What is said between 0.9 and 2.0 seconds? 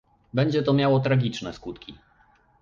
tragiczne skutki